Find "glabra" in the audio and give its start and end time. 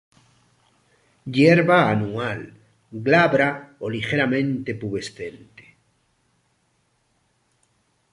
3.07-3.49